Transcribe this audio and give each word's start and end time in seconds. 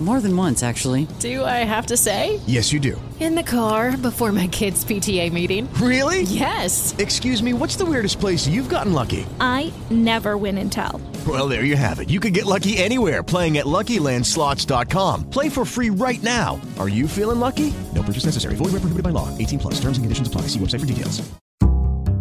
More 0.00 0.20
than 0.20 0.36
once, 0.36 0.62
actually. 0.62 1.08
Do 1.18 1.44
I 1.44 1.64
have 1.66 1.86
to 1.86 1.96
say? 1.96 2.38
Yes, 2.46 2.72
you 2.72 2.78
do. 2.78 3.00
In 3.18 3.34
the 3.34 3.42
car 3.42 3.96
before 3.96 4.30
my 4.30 4.46
kids' 4.46 4.84
PTA 4.84 5.32
meeting. 5.32 5.68
Really? 5.82 6.22
Yes. 6.22 6.94
Excuse 6.98 7.42
me, 7.42 7.52
what's 7.52 7.74
the 7.74 7.84
weirdest 7.84 8.20
place 8.20 8.46
you've 8.46 8.68
gotten 8.68 8.92
lucky? 8.92 9.26
I 9.40 9.72
never 9.90 10.36
win 10.36 10.56
and 10.58 10.70
tell. 10.70 11.00
Well, 11.26 11.48
there 11.48 11.64
you 11.64 11.74
have 11.74 11.98
it. 11.98 12.10
You 12.10 12.20
can 12.20 12.32
get 12.32 12.46
lucky 12.46 12.78
anywhere 12.78 13.24
playing 13.24 13.58
at 13.58 13.66
LuckyLandSlots.com. 13.66 15.30
Play 15.30 15.48
for 15.48 15.64
free 15.64 15.90
right 15.90 16.22
now. 16.22 16.60
Are 16.78 16.88
you 16.88 17.08
feeling 17.08 17.40
lucky? 17.40 17.74
No 17.92 18.04
purchase 18.04 18.24
necessary. 18.24 18.54
Void 18.54 18.70
where 18.70 18.80
prohibited 18.80 19.02
by 19.02 19.10
law. 19.10 19.36
18 19.36 19.58
plus. 19.58 19.74
Terms 19.80 19.98
and 19.98 20.04
conditions 20.04 20.28
apply. 20.28 20.42
See 20.42 20.60
website 20.60 20.78
for 20.80 20.86
details. 20.86 21.22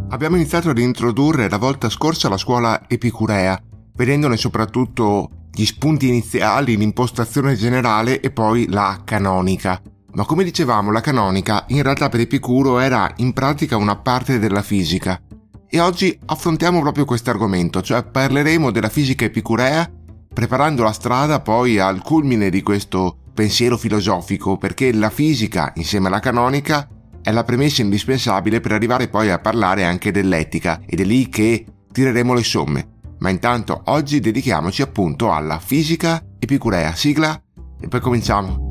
Abbiamo 0.09 0.37
iniziato 0.37 0.69
ad 0.69 0.77
introdurre 0.77 1.49
la 1.49 1.57
volta 1.57 1.89
scorsa 1.89 2.29
la 2.29 2.37
scuola 2.37 2.87
epicurea, 2.87 3.61
vedendone 3.93 4.37
soprattutto 4.37 5.29
gli 5.57 5.65
spunti 5.65 6.07
iniziali, 6.07 6.77
l'impostazione 6.77 7.55
generale 7.55 8.19
e 8.19 8.29
poi 8.29 8.67
la 8.69 9.01
canonica. 9.03 9.81
Ma 10.13 10.23
come 10.23 10.43
dicevamo, 10.43 10.91
la 10.91 11.01
canonica 11.01 11.65
in 11.69 11.81
realtà 11.81 12.09
per 12.09 12.19
Epicuro 12.19 12.77
era 12.77 13.11
in 13.17 13.33
pratica 13.33 13.75
una 13.75 13.95
parte 13.95 14.37
della 14.37 14.61
fisica. 14.61 15.19
E 15.67 15.79
oggi 15.79 16.15
affrontiamo 16.27 16.79
proprio 16.81 17.05
questo 17.05 17.31
argomento, 17.31 17.81
cioè 17.81 18.03
parleremo 18.03 18.69
della 18.69 18.89
fisica 18.89 19.25
epicurea, 19.25 19.89
preparando 20.31 20.83
la 20.83 20.91
strada 20.91 21.39
poi 21.39 21.79
al 21.79 22.03
culmine 22.03 22.51
di 22.51 22.61
questo 22.61 23.17
pensiero 23.33 23.77
filosofico, 23.77 24.57
perché 24.57 24.93
la 24.93 25.09
fisica, 25.09 25.71
insieme 25.77 26.05
alla 26.05 26.19
canonica, 26.19 26.87
è 27.19 27.31
la 27.31 27.43
premessa 27.43 27.81
indispensabile 27.81 28.59
per 28.59 28.73
arrivare 28.73 29.07
poi 29.07 29.31
a 29.31 29.39
parlare 29.39 29.85
anche 29.85 30.11
dell'etica, 30.11 30.81
ed 30.85 30.99
è 30.99 31.03
lì 31.03 31.29
che 31.29 31.65
tireremo 31.91 32.35
le 32.35 32.43
somme. 32.43 32.96
Ma 33.19 33.29
intanto 33.29 33.81
oggi 33.85 34.19
dedichiamoci 34.19 34.81
appunto 34.81 35.31
alla 35.31 35.59
fisica 35.59 36.23
epicurea. 36.39 36.93
Sigla 36.93 37.41
e 37.79 37.87
poi 37.87 37.99
cominciamo. 37.99 38.65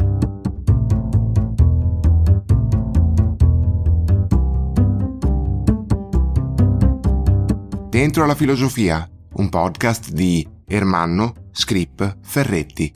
Dentro 7.88 8.26
la 8.26 8.34
filosofia, 8.34 9.08
un 9.36 9.48
podcast 9.48 10.10
di 10.10 10.46
Ermanno, 10.66 11.32
Scrip, 11.50 12.18
Ferretti. 12.20 12.92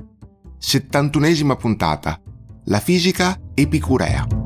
71esima 0.61 1.57
puntata. 1.57 2.21
La 2.65 2.81
fisica 2.81 3.41
epicurea. 3.55 4.40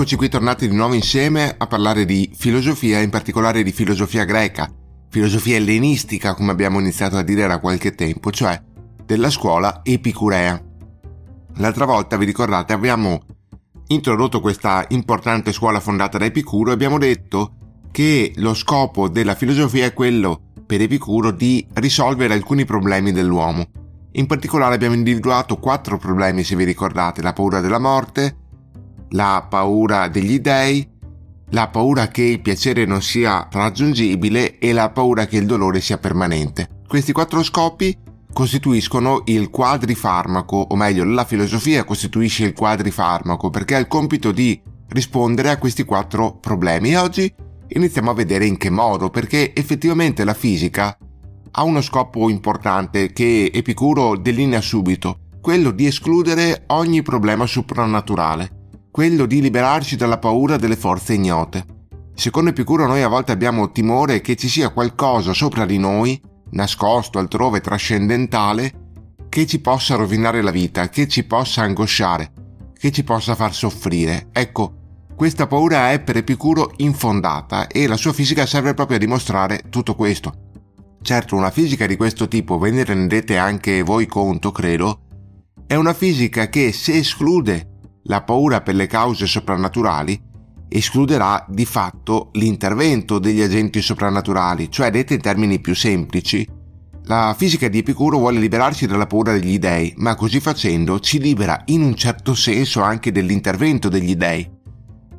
Eccoci 0.00 0.16
qui 0.16 0.30
tornati 0.30 0.66
di 0.66 0.74
nuovo 0.74 0.94
insieme 0.94 1.54
a 1.58 1.66
parlare 1.66 2.06
di 2.06 2.32
filosofia, 2.34 3.02
in 3.02 3.10
particolare 3.10 3.62
di 3.62 3.70
filosofia 3.70 4.24
greca, 4.24 4.66
filosofia 5.10 5.56
ellenistica 5.56 6.32
come 6.32 6.52
abbiamo 6.52 6.80
iniziato 6.80 7.18
a 7.18 7.22
dire 7.22 7.46
da 7.46 7.60
qualche 7.60 7.94
tempo, 7.94 8.30
cioè 8.30 8.58
della 9.04 9.28
scuola 9.28 9.80
epicurea. 9.82 10.58
L'altra 11.56 11.84
volta, 11.84 12.16
vi 12.16 12.24
ricordate, 12.24 12.72
abbiamo 12.72 13.20
introdotto 13.88 14.40
questa 14.40 14.86
importante 14.88 15.52
scuola 15.52 15.80
fondata 15.80 16.16
da 16.16 16.24
Epicuro 16.24 16.70
e 16.70 16.72
abbiamo 16.72 16.96
detto 16.96 17.56
che 17.90 18.32
lo 18.36 18.54
scopo 18.54 19.06
della 19.06 19.34
filosofia 19.34 19.84
è 19.84 19.92
quello, 19.92 20.44
per 20.64 20.80
Epicuro, 20.80 21.30
di 21.30 21.66
risolvere 21.74 22.32
alcuni 22.32 22.64
problemi 22.64 23.12
dell'uomo. 23.12 23.66
In 24.12 24.24
particolare 24.24 24.76
abbiamo 24.76 24.94
individuato 24.94 25.58
quattro 25.58 25.98
problemi, 25.98 26.42
se 26.42 26.56
vi 26.56 26.64
ricordate, 26.64 27.20
la 27.20 27.34
paura 27.34 27.60
della 27.60 27.78
morte, 27.78 28.39
la 29.10 29.46
paura 29.48 30.08
degli 30.08 30.38
dèi, 30.38 30.86
la 31.50 31.68
paura 31.68 32.08
che 32.08 32.22
il 32.22 32.40
piacere 32.40 32.84
non 32.84 33.02
sia 33.02 33.48
raggiungibile 33.50 34.58
e 34.58 34.72
la 34.72 34.90
paura 34.90 35.26
che 35.26 35.36
il 35.36 35.46
dolore 35.46 35.80
sia 35.80 35.98
permanente. 35.98 36.68
Questi 36.86 37.12
quattro 37.12 37.42
scopi 37.42 37.96
costituiscono 38.32 39.22
il 39.26 39.50
quadrifarmaco, 39.50 40.56
o 40.56 40.76
meglio, 40.76 41.04
la 41.04 41.24
filosofia 41.24 41.84
costituisce 41.84 42.44
il 42.44 42.52
quadrifarmaco 42.52 43.50
perché 43.50 43.74
ha 43.74 43.78
il 43.78 43.88
compito 43.88 44.30
di 44.30 44.60
rispondere 44.88 45.50
a 45.50 45.58
questi 45.58 45.84
quattro 45.84 46.36
problemi 46.36 46.90
e 46.90 46.96
oggi 46.96 47.32
iniziamo 47.66 48.10
a 48.10 48.14
vedere 48.14 48.46
in 48.46 48.56
che 48.56 48.70
modo, 48.70 49.10
perché 49.10 49.54
effettivamente 49.54 50.24
la 50.24 50.34
fisica 50.34 50.96
ha 51.52 51.62
uno 51.64 51.80
scopo 51.80 52.28
importante 52.28 53.12
che 53.12 53.50
Epicuro 53.52 54.16
delinea 54.16 54.60
subito, 54.60 55.18
quello 55.40 55.72
di 55.72 55.86
escludere 55.86 56.64
ogni 56.68 57.02
problema 57.02 57.46
soprannaturale 57.46 58.58
quello 58.90 59.26
di 59.26 59.40
liberarci 59.40 59.96
dalla 59.96 60.18
paura 60.18 60.56
delle 60.56 60.76
forze 60.76 61.14
ignote. 61.14 61.64
Secondo 62.14 62.50
Epicuro 62.50 62.86
noi 62.86 63.02
a 63.02 63.08
volte 63.08 63.32
abbiamo 63.32 63.70
timore 63.70 64.20
che 64.20 64.36
ci 64.36 64.48
sia 64.48 64.70
qualcosa 64.70 65.32
sopra 65.32 65.64
di 65.64 65.78
noi, 65.78 66.20
nascosto 66.50 67.18
altrove 67.18 67.60
trascendentale, 67.60 68.88
che 69.28 69.46
ci 69.46 69.60
possa 69.60 69.94
rovinare 69.94 70.42
la 70.42 70.50
vita, 70.50 70.88
che 70.88 71.06
ci 71.06 71.24
possa 71.24 71.62
angosciare, 71.62 72.32
che 72.76 72.90
ci 72.90 73.04
possa 73.04 73.34
far 73.34 73.54
soffrire. 73.54 74.28
Ecco, 74.32 74.74
questa 75.14 75.46
paura 75.46 75.92
è 75.92 76.00
per 76.00 76.16
Epicuro 76.16 76.72
infondata 76.78 77.68
e 77.68 77.86
la 77.86 77.96
sua 77.96 78.12
fisica 78.12 78.44
serve 78.44 78.74
proprio 78.74 78.96
a 78.96 79.00
dimostrare 79.00 79.62
tutto 79.70 79.94
questo. 79.94 80.48
Certo, 81.00 81.36
una 81.36 81.50
fisica 81.50 81.86
di 81.86 81.96
questo 81.96 82.26
tipo, 82.26 82.58
ve 82.58 82.70
ne 82.72 82.84
rendete 82.84 83.38
anche 83.38 83.82
voi 83.82 84.06
conto, 84.06 84.50
credo, 84.50 85.00
è 85.66 85.76
una 85.76 85.94
fisica 85.94 86.48
che 86.48 86.72
se 86.72 86.98
esclude 86.98 87.69
la 88.04 88.22
paura 88.22 88.60
per 88.60 88.74
le 88.74 88.86
cause 88.86 89.26
soprannaturali 89.26 90.28
escluderà 90.68 91.44
di 91.48 91.64
fatto 91.64 92.30
l'intervento 92.34 93.18
degli 93.18 93.40
agenti 93.40 93.82
soprannaturali, 93.82 94.70
cioè 94.70 94.90
dette 94.90 95.14
in 95.14 95.20
termini 95.20 95.58
più 95.60 95.74
semplici, 95.74 96.46
la 97.04 97.34
fisica 97.36 97.66
di 97.66 97.78
Epicuro 97.78 98.18
vuole 98.18 98.38
liberarci 98.38 98.86
dalla 98.86 99.06
paura 99.06 99.32
degli 99.32 99.58
dei, 99.58 99.92
ma 99.96 100.14
così 100.14 100.38
facendo 100.38 101.00
ci 101.00 101.18
libera 101.18 101.62
in 101.66 101.82
un 101.82 101.96
certo 101.96 102.34
senso 102.34 102.82
anche 102.82 103.10
dell'intervento 103.10 103.88
degli 103.88 104.14
dei, 104.14 104.48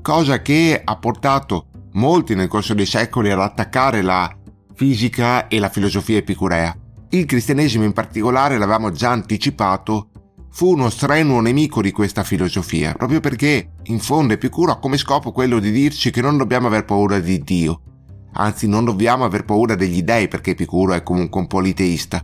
cosa 0.02 0.42
che 0.42 0.82
ha 0.82 0.96
portato 0.96 1.68
molti 1.94 2.34
nel 2.34 2.48
corso 2.48 2.74
dei 2.74 2.86
secoli 2.86 3.30
ad 3.30 3.40
attaccare 3.40 4.02
la 4.02 4.34
fisica 4.74 5.50
e 5.50 5.60
la 5.60 5.68
filosofia 5.68 6.18
epicurea. 6.18 6.74
Il 7.10 7.26
cristianesimo 7.26 7.84
in 7.84 7.92
particolare, 7.92 8.58
l'avevamo 8.58 8.92
già 8.92 9.12
anticipato, 9.12 10.11
fu 10.54 10.72
uno 10.72 10.90
strenuo 10.90 11.40
nemico 11.40 11.82
di 11.82 11.92
questa 11.92 12.24
filosofia, 12.24 12.94
proprio 12.94 13.22
perché 13.22 13.72
in 13.84 14.00
fondo 14.00 14.34
Epicuro 14.34 14.74
ha 14.74 14.80
come 14.80 14.98
scopo 14.98 15.32
quello 15.32 15.60
di 15.60 15.72
dirci 15.72 16.12
che 16.12 16.22
non 16.22 16.38
dobbiamo 16.38 16.68
aver 16.68 16.84
paura 16.84 17.20
di 17.20 17.40
Dio, 17.40 17.82
anzi 18.34 18.68
non 18.68 18.84
dobbiamo 18.84 19.24
aver 19.24 19.46
paura 19.46 19.76
degli 19.76 20.04
dei 20.04 20.28
perché 20.28 20.52
Epicuro 20.52 20.94
è 20.94 21.04
comunque 21.04 21.40
un 21.40 21.48
politeista. 21.48 22.24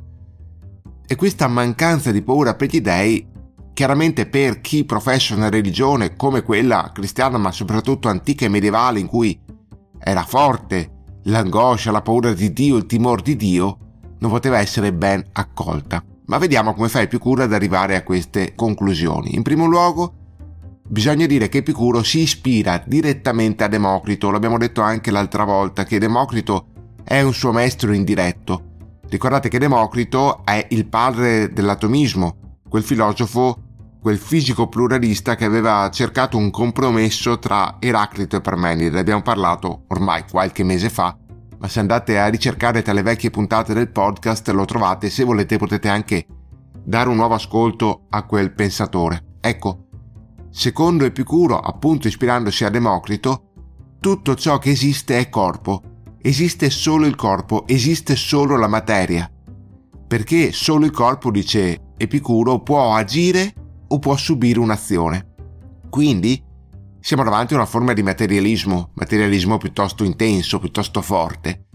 E 1.09 1.15
questa 1.15 1.47
mancanza 1.47 2.11
di 2.11 2.21
paura 2.21 2.55
per 2.55 2.69
gli 2.69 2.81
dei, 2.81 3.25
chiaramente 3.73 4.27
per 4.27 4.59
chi 4.59 4.83
professa 4.83 5.33
una 5.33 5.49
religione 5.49 6.17
come 6.17 6.43
quella 6.43 6.91
cristiana, 6.93 7.37
ma 7.37 7.51
soprattutto 7.51 8.09
antica 8.09 8.43
e 8.45 8.49
medievale, 8.49 8.99
in 8.99 9.07
cui 9.07 9.39
era 9.99 10.23
forte 10.23 10.91
l'angoscia, 11.23 11.91
la 11.91 12.01
paura 12.01 12.33
di 12.33 12.51
Dio, 12.51 12.75
il 12.75 12.85
timore 12.85 13.21
di 13.21 13.37
Dio, 13.37 13.77
non 14.19 14.31
poteva 14.31 14.59
essere 14.59 14.91
ben 14.91 15.23
accolta. 15.31 16.03
Ma 16.27 16.37
vediamo 16.37 16.73
come 16.73 16.89
fa 16.89 17.01
Epicuro 17.01 17.43
ad 17.43 17.53
arrivare 17.53 17.95
a 17.95 18.03
queste 18.03 18.53
conclusioni. 18.53 19.35
In 19.35 19.43
primo 19.43 19.65
luogo, 19.65 20.13
bisogna 20.85 21.25
dire 21.25 21.47
che 21.47 21.59
Epicuro 21.59 22.03
si 22.03 22.19
ispira 22.19 22.83
direttamente 22.85 23.63
a 23.63 23.67
Democrito, 23.67 24.29
l'abbiamo 24.29 24.57
detto 24.57 24.81
anche 24.81 25.09
l'altra 25.09 25.45
volta 25.45 25.85
che 25.85 25.99
Democrito 25.99 26.67
è 27.03 27.21
un 27.21 27.33
suo 27.33 27.53
maestro 27.53 27.93
indiretto. 27.93 28.63
Ricordate 29.07 29.47
che 29.47 29.57
Democrito 29.57 30.43
è 30.43 30.67
il 30.71 30.87
padre 30.87 31.53
dell'atomismo, 31.53 32.59
quel 32.67 32.83
filosofo, 32.83 33.61
quel 34.01 34.17
fisico 34.17 34.67
pluralista 34.67 35.35
che 35.35 35.45
aveva 35.45 35.89
cercato 35.91 36.35
un 36.35 36.51
compromesso 36.51 37.39
tra 37.39 37.77
Eraclito 37.79 38.35
e 38.35 38.41
Parmenide. 38.41 38.99
Abbiamo 38.99 39.21
parlato 39.21 39.85
ormai 39.87 40.25
qualche 40.29 40.65
mese 40.65 40.89
fa 40.89 41.17
ma 41.59 41.67
se 41.67 41.79
andate 41.79 42.19
a 42.19 42.27
ricercare 42.27 42.81
tra 42.81 42.93
le 42.93 43.01
vecchie 43.01 43.29
puntate 43.29 43.73
del 43.73 43.91
podcast 43.91 44.49
lo 44.49 44.65
trovate, 44.65 45.09
se 45.09 45.23
volete 45.23 45.57
potete 45.57 45.87
anche 45.87 46.25
dare 46.83 47.09
un 47.09 47.15
nuovo 47.15 47.33
ascolto 47.33 48.05
a 48.09 48.23
quel 48.23 48.53
pensatore. 48.53 49.37
Ecco, 49.41 49.87
secondo 50.49 51.05
Epicuro, 51.05 51.59
appunto 51.59 52.07
ispirandosi 52.07 52.63
a 52.63 52.69
Democrito, 52.69 53.51
tutto 53.99 54.35
ciò 54.35 54.57
che 54.57 54.69
esiste 54.69 55.19
è 55.19 55.29
corpo, 55.29 55.81
esiste 56.21 56.69
solo 56.69 57.05
il 57.05 57.15
corpo, 57.15 57.65
esiste 57.67 58.15
solo 58.15 58.55
la 58.57 58.67
materia, 58.67 59.29
perché 60.07 60.51
solo 60.51 60.85
il 60.85 60.91
corpo, 60.91 61.31
dice 61.31 61.93
Epicuro, 61.97 62.59
può 62.59 62.93
agire 62.93 63.53
o 63.87 63.99
può 63.99 64.15
subire 64.15 64.59
un'azione. 64.59 65.35
Quindi 65.89 66.41
siamo 67.07 67.23
davanti 67.23 67.53
a 67.53 67.55
una 67.55 67.65
forma 67.65 67.93
di 67.93 68.03
materialismo, 68.03 68.89
materialismo 68.95 69.57
piuttosto 69.57 70.03
intenso, 70.03 70.59
piuttosto 70.59 71.01
forte. 71.01 71.67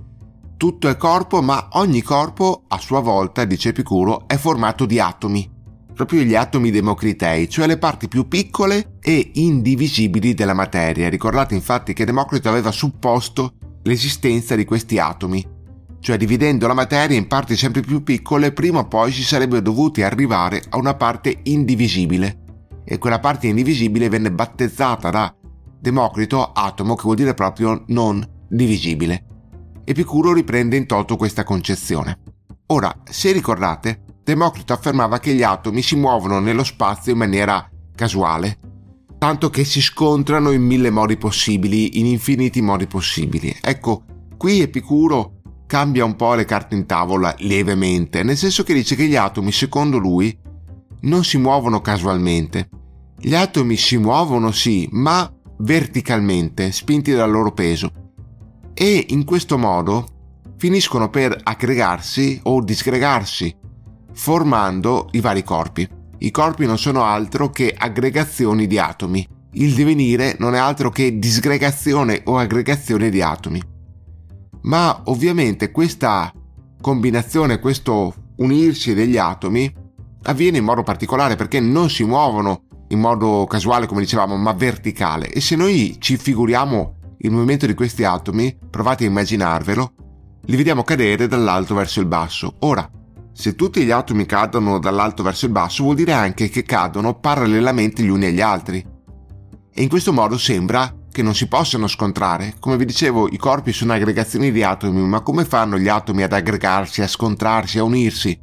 Tutto 0.58 0.90
è 0.90 0.96
corpo, 0.98 1.40
ma 1.40 1.68
ogni 1.72 2.02
corpo, 2.02 2.64
a 2.68 2.78
sua 2.78 3.00
volta, 3.00 3.46
dice 3.46 3.70
Epicuro, 3.70 4.28
è 4.28 4.36
formato 4.36 4.84
di 4.84 5.00
atomi. 5.00 5.50
proprio 5.94 6.20
gli 6.20 6.34
atomi 6.34 6.70
democritei, 6.70 7.48
cioè 7.48 7.66
le 7.66 7.78
parti 7.78 8.08
più 8.08 8.28
piccole 8.28 8.98
e 9.00 9.30
indivisibili 9.36 10.34
della 10.34 10.52
materia. 10.52 11.08
Ricordate 11.08 11.54
infatti 11.54 11.94
che 11.94 12.04
Democrito 12.04 12.50
aveva 12.50 12.70
supposto 12.70 13.54
l'esistenza 13.84 14.54
di 14.54 14.66
questi 14.66 14.98
atomi, 14.98 15.42
cioè 16.00 16.18
dividendo 16.18 16.66
la 16.66 16.74
materia 16.74 17.16
in 17.16 17.26
parti 17.26 17.56
sempre 17.56 17.80
più 17.80 18.02
piccole, 18.02 18.52
prima 18.52 18.80
o 18.80 18.86
poi 18.86 19.10
si 19.10 19.22
sarebbe 19.22 19.62
dovuti 19.62 20.02
arrivare 20.02 20.62
a 20.68 20.76
una 20.76 20.92
parte 20.92 21.38
indivisibile. 21.44 22.41
E 22.84 22.98
quella 22.98 23.20
parte 23.20 23.46
indivisibile 23.46 24.08
venne 24.08 24.32
battezzata 24.32 25.10
da 25.10 25.34
Democrito 25.80 26.52
atomo, 26.52 26.94
che 26.94 27.02
vuol 27.02 27.16
dire 27.16 27.34
proprio 27.34 27.84
non 27.88 28.24
divisibile. 28.48 29.26
Epicuro 29.84 30.32
riprende 30.32 30.76
in 30.76 30.86
toto 30.86 31.16
questa 31.16 31.42
concezione. 31.42 32.20
Ora, 32.66 32.94
se 33.04 33.32
ricordate, 33.32 34.04
Democrito 34.22 34.72
affermava 34.72 35.18
che 35.18 35.34
gli 35.34 35.42
atomi 35.42 35.82
si 35.82 35.96
muovono 35.96 36.38
nello 36.38 36.62
spazio 36.62 37.12
in 37.12 37.18
maniera 37.18 37.68
casuale, 37.94 38.58
tanto 39.18 39.50
che 39.50 39.64
si 39.64 39.80
scontrano 39.80 40.52
in 40.52 40.62
mille 40.62 40.90
modi 40.90 41.16
possibili, 41.16 41.98
in 41.98 42.06
infiniti 42.06 42.62
modi 42.62 42.86
possibili. 42.86 43.54
Ecco, 43.60 44.04
qui 44.36 44.60
Epicuro 44.60 45.40
cambia 45.66 46.04
un 46.04 46.16
po' 46.16 46.34
le 46.34 46.44
carte 46.44 46.74
in 46.74 46.86
tavola 46.86 47.34
lievemente, 47.38 48.22
nel 48.22 48.36
senso 48.36 48.62
che 48.62 48.74
dice 48.74 48.94
che 48.94 49.06
gli 49.06 49.16
atomi, 49.16 49.50
secondo 49.50 49.98
lui, 49.98 50.38
non 51.02 51.24
si 51.24 51.38
muovono 51.38 51.80
casualmente. 51.80 52.68
Gli 53.18 53.34
atomi 53.34 53.76
si 53.76 53.96
muovono 53.96 54.50
sì, 54.50 54.88
ma 54.92 55.30
verticalmente, 55.58 56.72
spinti 56.72 57.12
dal 57.12 57.30
loro 57.30 57.52
peso. 57.52 57.90
E 58.74 59.06
in 59.10 59.24
questo 59.24 59.58
modo 59.58 60.06
finiscono 60.56 61.08
per 61.10 61.38
aggregarsi 61.42 62.40
o 62.44 62.62
disgregarsi 62.62 63.54
formando 64.14 65.08
i 65.12 65.20
vari 65.20 65.42
corpi. 65.42 65.88
I 66.18 66.30
corpi 66.30 66.66
non 66.66 66.78
sono 66.78 67.02
altro 67.02 67.50
che 67.50 67.74
aggregazioni 67.76 68.66
di 68.66 68.78
atomi. 68.78 69.26
Il 69.54 69.74
divenire 69.74 70.36
non 70.38 70.54
è 70.54 70.58
altro 70.58 70.90
che 70.90 71.18
disgregazione 71.18 72.22
o 72.24 72.38
aggregazione 72.38 73.10
di 73.10 73.20
atomi. 73.20 73.60
Ma 74.62 75.02
ovviamente 75.06 75.70
questa 75.70 76.32
combinazione, 76.80 77.58
questo 77.58 78.14
unirsi 78.36 78.94
degli 78.94 79.16
atomi 79.16 79.72
avviene 80.24 80.58
in 80.58 80.64
modo 80.64 80.82
particolare 80.82 81.36
perché 81.36 81.60
non 81.60 81.90
si 81.90 82.04
muovono 82.04 82.64
in 82.88 82.98
modo 82.98 83.46
casuale 83.48 83.86
come 83.86 84.02
dicevamo 84.02 84.36
ma 84.36 84.52
verticale 84.52 85.28
e 85.28 85.40
se 85.40 85.56
noi 85.56 85.96
ci 85.98 86.16
figuriamo 86.16 86.96
il 87.18 87.30
movimento 87.30 87.66
di 87.66 87.74
questi 87.74 88.04
atomi 88.04 88.56
provate 88.70 89.04
a 89.04 89.08
immaginarvelo 89.08 89.92
li 90.46 90.56
vediamo 90.56 90.82
cadere 90.82 91.26
dall'alto 91.26 91.74
verso 91.74 92.00
il 92.00 92.06
basso 92.06 92.56
ora 92.60 92.88
se 93.34 93.54
tutti 93.54 93.82
gli 93.82 93.90
atomi 93.90 94.26
cadono 94.26 94.78
dall'alto 94.78 95.22
verso 95.22 95.46
il 95.46 95.52
basso 95.52 95.84
vuol 95.84 95.96
dire 95.96 96.12
anche 96.12 96.50
che 96.50 96.64
cadono 96.64 97.18
parallelamente 97.18 98.02
gli 98.02 98.08
uni 98.08 98.26
agli 98.26 98.42
altri. 98.42 98.84
E 99.74 99.82
in 99.82 99.88
questo 99.88 100.12
modo 100.12 100.36
sembra 100.36 100.94
che 101.10 101.22
non 101.22 101.34
si 101.34 101.48
possano 101.48 101.86
scontrare. 101.86 102.54
Come 102.60 102.76
vi 102.76 102.84
dicevo, 102.84 103.28
i 103.28 103.38
corpi 103.38 103.72
sono 103.72 103.94
aggregazioni 103.94 104.52
di 104.52 104.62
atomi, 104.62 105.00
ma 105.00 105.20
come 105.20 105.46
fanno 105.46 105.78
gli 105.78 105.88
atomi 105.88 106.22
ad 106.22 106.32
aggregarsi, 106.32 107.00
a 107.00 107.08
scontrarsi, 107.08 107.78
a 107.78 107.84
unirsi? 107.84 108.38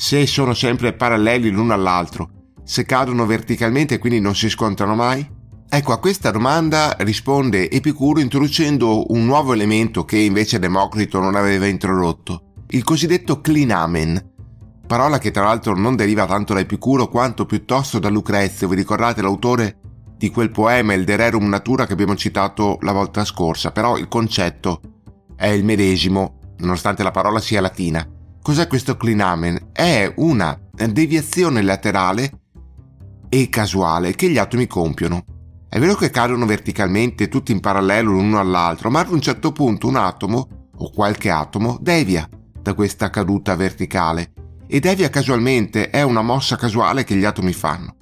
Se 0.00 0.26
sono 0.26 0.54
sempre 0.54 0.94
paralleli 0.94 1.50
l'uno 1.50 1.74
all'altro, 1.74 2.30
se 2.64 2.86
cadono 2.86 3.26
verticalmente 3.26 3.96
e 3.96 3.98
quindi 3.98 4.18
non 4.18 4.34
si 4.34 4.48
scontrano 4.48 4.94
mai? 4.94 5.30
Ecco, 5.68 5.92
a 5.92 5.98
questa 5.98 6.30
domanda 6.30 6.96
risponde 7.00 7.70
Epicuro 7.70 8.18
introducendo 8.18 9.12
un 9.12 9.26
nuovo 9.26 9.52
elemento 9.52 10.06
che 10.06 10.16
invece 10.16 10.58
Democrito 10.58 11.20
non 11.20 11.34
aveva 11.34 11.66
introdotto 11.66 12.64
il 12.68 12.82
cosiddetto 12.82 13.42
clinamen, 13.42 14.32
parola 14.86 15.18
che 15.18 15.30
tra 15.30 15.44
l'altro 15.44 15.76
non 15.76 15.96
deriva 15.96 16.24
tanto 16.24 16.54
da 16.54 16.60
Epicuro 16.60 17.08
quanto 17.08 17.44
piuttosto 17.44 17.98
da 17.98 18.08
Lucrezio, 18.08 18.68
vi 18.68 18.76
ricordate 18.76 19.20
l'autore 19.20 19.80
di 20.16 20.30
quel 20.30 20.50
poema 20.50 20.94
Il 20.94 21.04
De 21.04 21.16
Rerum 21.16 21.46
Natura 21.46 21.84
che 21.84 21.92
abbiamo 21.92 22.16
citato 22.16 22.78
la 22.80 22.92
volta 22.92 23.22
scorsa, 23.26 23.70
però 23.70 23.98
il 23.98 24.08
concetto 24.08 24.80
è 25.36 25.48
il 25.48 25.62
medesimo, 25.62 26.54
nonostante 26.56 27.02
la 27.02 27.10
parola 27.10 27.38
sia 27.38 27.60
latina. 27.60 28.14
Cos'è 28.42 28.66
questo 28.68 28.96
clinamen? 28.96 29.68
È 29.70 30.10
una 30.16 30.58
deviazione 30.72 31.60
laterale 31.60 32.30
e 33.28 33.50
casuale 33.50 34.14
che 34.14 34.30
gli 34.30 34.38
atomi 34.38 34.66
compiono. 34.66 35.24
È 35.68 35.78
vero 35.78 35.94
che 35.94 36.08
cadono 36.08 36.46
verticalmente 36.46 37.28
tutti 37.28 37.52
in 37.52 37.60
parallelo 37.60 38.12
l'uno 38.12 38.40
all'altro, 38.40 38.90
ma 38.90 39.00
ad 39.00 39.10
un 39.10 39.20
certo 39.20 39.52
punto 39.52 39.88
un 39.88 39.96
atomo 39.96 40.70
o 40.74 40.90
qualche 40.90 41.28
atomo 41.28 41.76
devia 41.82 42.26
da 42.62 42.72
questa 42.72 43.10
caduta 43.10 43.54
verticale 43.56 44.32
e 44.66 44.80
devia 44.80 45.10
casualmente, 45.10 45.90
è 45.90 46.00
una 46.00 46.22
mossa 46.22 46.56
casuale 46.56 47.04
che 47.04 47.16
gli 47.16 47.26
atomi 47.26 47.52
fanno. 47.52 47.94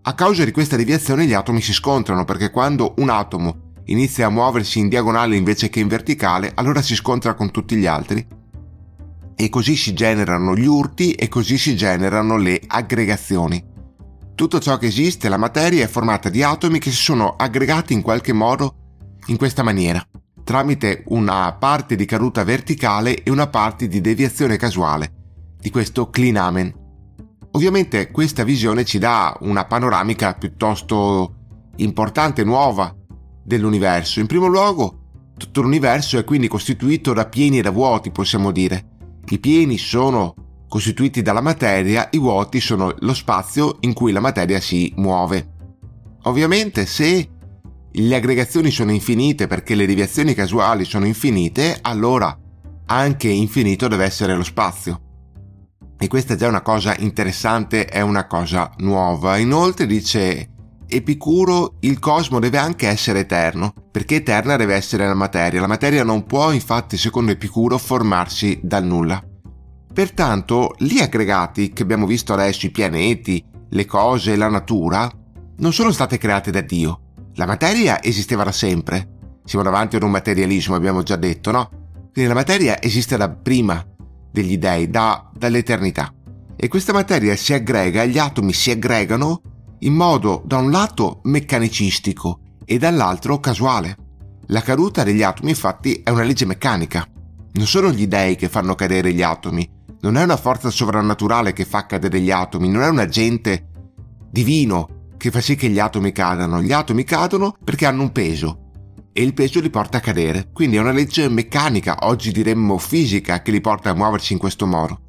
A 0.00 0.14
causa 0.14 0.44
di 0.44 0.50
questa 0.50 0.76
deviazione 0.76 1.26
gli 1.26 1.34
atomi 1.34 1.60
si 1.60 1.74
scontrano 1.74 2.24
perché 2.24 2.50
quando 2.50 2.94
un 2.98 3.10
atomo 3.10 3.72
inizia 3.84 4.26
a 4.26 4.30
muoversi 4.30 4.78
in 4.78 4.88
diagonale 4.88 5.36
invece 5.36 5.68
che 5.68 5.80
in 5.80 5.88
verticale, 5.88 6.52
allora 6.54 6.80
si 6.80 6.94
scontra 6.94 7.34
con 7.34 7.50
tutti 7.50 7.76
gli 7.76 7.86
altri 7.86 8.42
e 9.34 9.48
così 9.48 9.76
si 9.76 9.92
generano 9.94 10.56
gli 10.56 10.66
urti 10.66 11.12
e 11.12 11.28
così 11.28 11.58
si 11.58 11.76
generano 11.76 12.36
le 12.36 12.60
aggregazioni. 12.66 13.72
Tutto 14.34 14.58
ciò 14.58 14.78
che 14.78 14.86
esiste, 14.86 15.28
la 15.28 15.36
materia, 15.36 15.84
è 15.84 15.88
formata 15.88 16.28
di 16.28 16.42
atomi 16.42 16.78
che 16.78 16.90
si 16.90 17.02
sono 17.02 17.36
aggregati 17.36 17.92
in 17.92 18.02
qualche 18.02 18.32
modo 18.32 18.74
in 19.26 19.36
questa 19.36 19.62
maniera 19.62 20.04
tramite 20.44 21.04
una 21.06 21.52
parte 21.54 21.96
di 21.96 22.04
caduta 22.04 22.44
verticale 22.44 23.22
e 23.22 23.30
una 23.30 23.48
parte 23.48 23.88
di 23.88 24.00
deviazione 24.00 24.56
casuale 24.56 25.12
di 25.58 25.70
questo 25.70 26.10
clinamen. 26.10 26.82
Ovviamente 27.52 28.10
questa 28.10 28.44
visione 28.44 28.84
ci 28.84 28.98
dà 28.98 29.34
una 29.40 29.64
panoramica 29.64 30.34
piuttosto 30.34 31.34
importante 31.76 32.44
nuova 32.44 32.94
dell'universo. 33.42 34.20
In 34.20 34.26
primo 34.26 34.46
luogo, 34.46 35.32
tutto 35.36 35.62
l'universo 35.62 36.18
è 36.18 36.24
quindi 36.24 36.46
costituito 36.46 37.12
da 37.14 37.26
pieni 37.26 37.58
e 37.58 37.62
da 37.62 37.70
vuoti, 37.70 38.10
possiamo 38.10 38.50
dire. 38.50 38.93
I 39.28 39.38
pieni 39.38 39.78
sono 39.78 40.34
costituiti 40.68 41.22
dalla 41.22 41.40
materia, 41.40 42.08
i 42.12 42.18
vuoti 42.18 42.60
sono 42.60 42.94
lo 42.98 43.14
spazio 43.14 43.76
in 43.80 43.92
cui 43.92 44.12
la 44.12 44.20
materia 44.20 44.60
si 44.60 44.92
muove. 44.96 45.52
Ovviamente 46.24 46.86
se 46.86 47.28
le 47.90 48.16
aggregazioni 48.16 48.70
sono 48.70 48.90
infinite 48.90 49.46
perché 49.46 49.74
le 49.74 49.86
deviazioni 49.86 50.34
casuali 50.34 50.84
sono 50.84 51.06
infinite, 51.06 51.78
allora 51.80 52.36
anche 52.86 53.28
infinito 53.28 53.88
deve 53.88 54.04
essere 54.04 54.34
lo 54.34 54.42
spazio. 54.42 55.00
E 55.96 56.08
questa 56.08 56.34
è 56.34 56.36
già 56.36 56.48
una 56.48 56.62
cosa 56.62 56.94
interessante, 56.98 57.86
è 57.86 58.00
una 58.00 58.26
cosa 58.26 58.72
nuova. 58.78 59.36
Inoltre 59.38 59.86
dice 59.86 60.53
Epicuro 60.94 61.74
il 61.80 61.98
cosmo 61.98 62.38
deve 62.38 62.58
anche 62.58 62.86
essere 62.86 63.20
eterno, 63.20 63.74
perché 63.90 64.16
eterna 64.16 64.56
deve 64.56 64.74
essere 64.74 65.06
la 65.06 65.14
materia. 65.14 65.60
La 65.60 65.66
materia 65.66 66.04
non 66.04 66.24
può 66.24 66.52
infatti, 66.52 66.96
secondo 66.96 67.32
Epicuro, 67.32 67.78
formarsi 67.78 68.60
dal 68.62 68.84
nulla. 68.84 69.22
Pertanto, 69.92 70.74
gli 70.78 70.98
aggregati 70.98 71.72
che 71.72 71.82
abbiamo 71.82 72.06
visto 72.06 72.32
adesso, 72.32 72.66
i 72.66 72.70
pianeti, 72.70 73.44
le 73.70 73.84
cose, 73.86 74.36
la 74.36 74.48
natura, 74.48 75.10
non 75.56 75.72
sono 75.72 75.90
state 75.90 76.16
create 76.16 76.50
da 76.50 76.60
Dio, 76.60 77.00
la 77.34 77.46
materia 77.46 78.00
esisteva 78.02 78.44
da 78.44 78.52
sempre. 78.52 79.40
Siamo 79.44 79.64
davanti 79.64 79.96
ad 79.96 80.02
un 80.04 80.10
materialismo, 80.10 80.76
abbiamo 80.76 81.02
già 81.02 81.16
detto, 81.16 81.50
no? 81.50 81.68
Quindi 82.12 82.30
la 82.30 82.34
materia 82.34 82.80
esiste 82.80 83.16
da 83.16 83.28
prima 83.28 83.84
degli 84.30 84.58
dei, 84.58 84.88
da, 84.88 85.28
dall'eternità. 85.36 86.14
E 86.56 86.68
questa 86.68 86.92
materia 86.92 87.34
si 87.34 87.52
aggrega, 87.52 88.04
gli 88.04 88.18
atomi 88.18 88.52
si 88.52 88.70
aggregano 88.70 89.42
in 89.84 89.94
modo 89.94 90.42
da 90.44 90.58
un 90.58 90.70
lato 90.70 91.20
meccanicistico 91.24 92.40
e 92.64 92.78
dall'altro 92.78 93.40
casuale. 93.40 93.96
La 94.48 94.60
caduta 94.60 95.02
degli 95.02 95.22
atomi 95.22 95.50
infatti 95.50 96.00
è 96.02 96.10
una 96.10 96.22
legge 96.22 96.44
meccanica. 96.44 97.06
Non 97.52 97.66
sono 97.66 97.90
gli 97.90 98.06
dei 98.06 98.36
che 98.36 98.48
fanno 98.48 98.74
cadere 98.74 99.12
gli 99.12 99.22
atomi, 99.22 99.68
non 100.00 100.16
è 100.16 100.22
una 100.22 100.36
forza 100.36 100.70
sovrannaturale 100.70 101.52
che 101.52 101.64
fa 101.64 101.86
cadere 101.86 102.20
gli 102.20 102.30
atomi, 102.30 102.68
non 102.68 102.82
è 102.82 102.88
un 102.88 102.98
agente 102.98 103.68
divino 104.30 105.12
che 105.16 105.30
fa 105.30 105.40
sì 105.40 105.54
che 105.54 105.68
gli 105.68 105.78
atomi 105.78 106.12
cadano. 106.12 106.60
Gli 106.60 106.72
atomi 106.72 107.04
cadono 107.04 107.56
perché 107.62 107.86
hanno 107.86 108.02
un 108.02 108.12
peso 108.12 108.58
e 109.12 109.22
il 109.22 109.32
peso 109.32 109.60
li 109.60 109.70
porta 109.70 109.98
a 109.98 110.00
cadere. 110.00 110.50
Quindi 110.52 110.76
è 110.76 110.80
una 110.80 110.92
legge 110.92 111.28
meccanica, 111.28 111.98
oggi 112.02 112.32
diremmo 112.32 112.76
fisica, 112.78 113.40
che 113.40 113.50
li 113.50 113.60
porta 113.60 113.90
a 113.90 113.94
muoversi 113.94 114.32
in 114.32 114.38
questo 114.38 114.66
modo. 114.66 115.03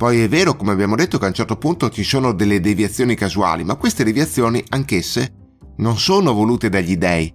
Poi 0.00 0.22
è 0.22 0.28
vero, 0.30 0.56
come 0.56 0.72
abbiamo 0.72 0.96
detto, 0.96 1.18
che 1.18 1.26
a 1.26 1.28
un 1.28 1.34
certo 1.34 1.56
punto 1.58 1.90
ci 1.90 2.04
sono 2.04 2.32
delle 2.32 2.58
deviazioni 2.58 3.14
casuali, 3.14 3.64
ma 3.64 3.74
queste 3.74 4.02
deviazioni, 4.02 4.64
anch'esse, 4.70 5.34
non 5.76 5.98
sono 5.98 6.32
volute 6.32 6.70
dagli 6.70 6.96
dei. 6.96 7.30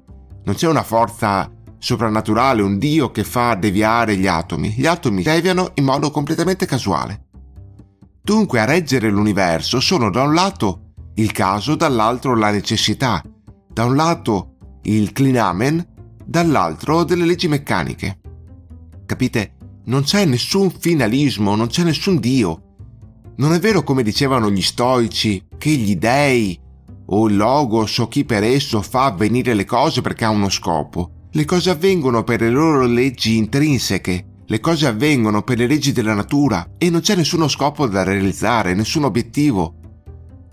Non 0.46 0.56
c'è 0.56 0.68
una 0.68 0.82
forza 0.82 1.48
soprannaturale, 1.78 2.64
un 2.64 2.80
dio 2.80 3.12
che 3.12 3.24
fa 3.24 3.54
deviare 3.54 4.18
gli 4.18 4.26
atomi. 4.26 4.72
Gli 4.72 4.88
atomi 4.88 5.22
deviano 5.22 5.74
in 5.76 5.84
modo 5.84 6.10
completamente 6.10 6.66
casuale. 6.66 7.28
Dunque 8.24 8.60
a 8.60 8.66
reggere 8.66 9.12
l'universo 9.12 9.80
sono 9.80 10.10
da 10.10 10.24
un 10.24 10.34
lato 10.34 10.94
il 11.18 11.32
caso, 11.32 11.76
dall'altro 11.76 12.36
la 12.36 12.50
necessità, 12.50 13.22
da 13.72 13.86
un 13.86 13.96
lato 13.96 14.56
il 14.86 15.12
clinamen, 15.12 15.88
dall'altro 16.26 17.04
delle 17.04 17.26
leggi 17.26 17.48
meccaniche. 17.48 18.20
Capite? 19.06 19.52
Non 19.88 20.02
c'è 20.02 20.26
nessun 20.26 20.72
finalismo, 20.72 21.56
non 21.56 21.68
c'è 21.68 21.84
nessun 21.84 22.20
Dio. 22.20 22.62
Non 23.38 23.54
è 23.54 23.60
vero 23.60 23.84
come 23.84 24.02
dicevano 24.02 24.50
gli 24.50 24.62
stoici 24.62 25.46
che 25.58 25.70
gli 25.70 25.96
dei 25.96 26.60
o 27.08 27.28
il 27.28 27.36
logos 27.36 28.00
o 28.00 28.08
chi 28.08 28.26
per 28.26 28.44
esso 28.44 28.82
fa 28.82 29.06
avvenire 29.06 29.54
le 29.54 29.66
cose 29.66 30.02
perché 30.02 30.26
ha 30.26 30.30
uno 30.30 30.50
scopo. 30.50 31.28
Le 31.32 31.46
cose 31.46 31.70
avvengono 31.70 32.24
per 32.24 32.42
le 32.42 32.50
loro 32.50 32.88
leggi 32.88 33.38
intrinseche, 33.38 34.26
le 34.44 34.60
cose 34.60 34.88
avvengono 34.88 35.44
per 35.44 35.60
le 35.60 35.68
leggi 35.68 35.92
della 35.92 36.16
natura 36.16 36.72
e 36.80 36.90
non 36.90 37.02
c'è 37.02 37.16
nessuno 37.16 37.48
scopo 37.48 37.86
da 37.86 38.02
realizzare, 38.02 38.74
nessun 38.74 39.04
obiettivo, 39.04 39.76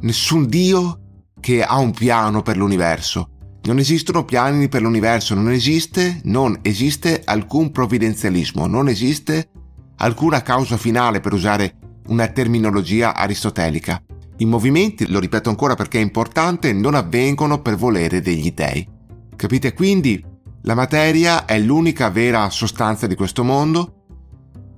nessun 0.01 0.47
Dio 0.47 0.99
che 1.41 1.63
ha 1.63 1.79
un 1.79 1.93
piano 1.93 2.43
per 2.43 2.59
l'universo. 2.59 3.32
Non 3.65 3.79
esistono 3.79 4.25
piani 4.25 4.69
per 4.69 4.83
l'universo, 4.83 5.35
non 5.35 5.51
esiste, 5.53 6.21
non 6.25 6.59
esiste 6.63 7.23
alcun 7.25 7.71
provvidenzialismo, 7.71 8.67
non 8.67 8.89
esiste 8.89 9.51
alcuna 9.99 10.43
causa 10.43 10.77
finale 10.77 11.21
per 11.21 11.33
usare 11.33 11.77
una 12.09 12.27
terminologia 12.27 13.15
aristotelica. 13.15 14.03
I 14.39 14.47
movimenti, 14.47 15.09
lo 15.09 15.21
ripeto 15.21 15.49
ancora 15.49 15.77
perché 15.77 15.99
è 15.99 16.03
importante, 16.03 16.73
non 16.73 16.97
avvengono 16.97 17.63
per 17.63 17.77
volere 17.77 18.21
degli 18.21 18.53
dei. 18.53 18.85
Capite 19.37 19.75
quindi? 19.75 20.25
La 20.63 20.75
materia 20.75 21.45
è 21.45 21.61
l'unica 21.61 22.11
vera 22.11 22.51
sostanza 22.51 23.07
di 23.07 23.15
questo 23.15 23.45
mondo. 23.45 24.07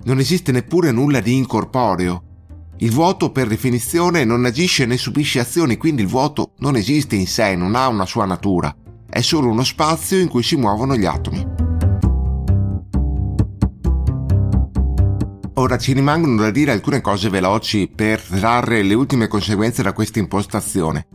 Non 0.05 0.19
esiste 0.19 0.53
neppure 0.53 0.93
nulla 0.93 1.21
di 1.21 1.35
incorporeo. 1.35 2.23
Il 2.79 2.91
vuoto 2.91 3.31
per 3.31 3.47
definizione 3.47 4.25
non 4.25 4.45
agisce 4.45 4.85
né 4.85 4.97
subisce 4.97 5.39
azioni, 5.39 5.77
quindi 5.77 6.03
il 6.03 6.09
vuoto 6.09 6.55
non 6.59 6.75
esiste 6.75 7.15
in 7.15 7.29
sé, 7.29 7.55
non 7.55 7.77
ha 7.77 7.87
una 7.87 8.05
sua 8.05 8.25
natura. 8.25 8.75
È 9.09 9.21
solo 9.21 9.49
uno 9.49 9.63
spazio 9.63 10.19
in 10.19 10.29
cui 10.29 10.43
si 10.43 10.57
muovono 10.57 10.97
gli 10.97 11.05
atomi. 11.05 11.47
Ora 15.57 15.79
ci 15.79 15.93
rimangono 15.93 16.43
da 16.43 16.51
dire 16.51 16.73
alcune 16.73 17.01
cose 17.01 17.29
veloci 17.29 17.89
per 17.95 18.21
trarre 18.21 18.83
le 18.83 18.95
ultime 18.95 19.29
conseguenze 19.29 19.85
da 19.85 19.93
questa 19.93 20.19
impostazione. 20.19 21.07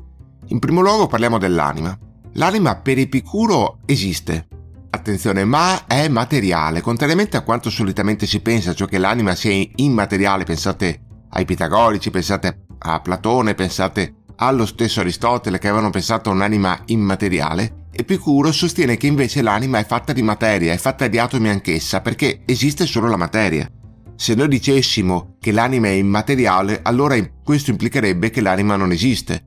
In 0.48 0.60
primo 0.60 0.80
luogo 0.80 1.08
parliamo 1.08 1.38
dell'anima. 1.38 1.96
L'anima 2.34 2.78
per 2.78 3.00
Epicuro 3.00 3.80
esiste. 3.86 4.48
Attenzione, 4.92 5.44
ma 5.44 5.86
è 5.88 6.08
materiale, 6.08 6.80
contrariamente 6.80 7.36
a 7.36 7.42
quanto 7.42 7.70
solitamente 7.70 8.26
si 8.26 8.40
pensa, 8.40 8.74
cioè 8.74 8.88
che 8.88 8.98
l'anima 8.98 9.36
sia 9.36 9.54
immateriale, 9.76 10.46
pensate 10.46 11.02
ai 11.40 11.46
pitagorici, 11.46 12.12
pensate 12.12 12.66
a 12.80 13.00
Platone, 13.00 13.56
pensate 13.56 14.16
allo 14.36 14.66
stesso 14.66 15.00
Aristotele 15.00 15.58
che 15.58 15.68
avevano 15.68 15.90
pensato 15.90 16.30
a 16.30 16.34
un'anima 16.34 16.84
immateriale, 16.86 17.88
Epicuro 17.92 18.52
sostiene 18.52 18.98
che 18.98 19.08
invece 19.08 19.42
l'anima 19.42 19.80
è 19.80 19.86
fatta 19.86 20.14
di 20.14 20.22
materia, 20.22 20.72
è 20.72 20.78
fatta 20.78 21.08
di 21.08 21.18
atomi 21.18 21.50
anch'essa, 21.50 22.02
perché 22.02 22.42
esiste 22.46 22.86
solo 22.86 23.10
la 23.10 23.18
materia. 23.18 23.70
Se 24.16 24.36
noi 24.36 24.48
dicessimo 24.48 25.36
che 25.40 25.52
l'anima 25.52 25.88
è 25.88 25.92
immateriale, 25.92 26.80
allora 26.84 27.18
questo 27.44 27.72
implicherebbe 27.72 28.30
che 28.30 28.42
l'anima 28.42 28.76
non 28.76 28.92
esiste. 28.92 29.44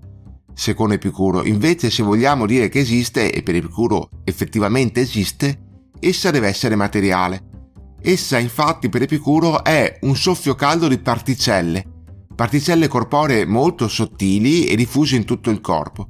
Secondo 0.55 0.95
Epicuro, 0.95 1.45
invece 1.45 1.89
se 1.91 2.03
vogliamo 2.03 2.45
dire 2.47 2.69
che 2.69 2.81
esiste, 2.81 3.33
e 3.33 3.43
per 3.43 3.55
Epicuro 3.55 4.09
effettivamente 4.25 5.01
esiste, 5.01 5.59
essa 5.99 6.31
deve 6.31 6.49
essere 6.49 6.75
materiale. 6.75 7.52
Essa 8.05 8.37
infatti 8.37 8.89
per 8.89 9.03
Epicuro 9.03 9.63
è 9.63 9.99
un 10.01 10.17
soffio 10.17 10.57
caldo 10.57 10.89
di 10.89 10.99
particelle, 10.99 11.85
particelle 12.35 12.89
corporee 12.89 13.47
molto 13.47 13.87
sottili 13.87 14.67
e 14.67 14.75
diffuse 14.75 15.15
in 15.15 15.25
tutto 15.25 15.51
il 15.51 15.61
corpo. 15.61 16.09